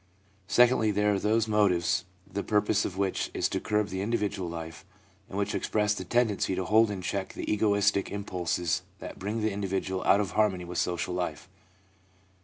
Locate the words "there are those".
0.89-1.47